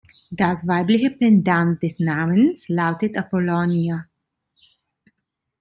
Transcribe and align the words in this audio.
Das 0.31 0.65
weibliche 0.65 1.11
Pendant 1.11 1.77
des 1.83 1.99
Namens 1.99 2.67
lautet 2.69 3.15
Apollonia. 3.17 4.07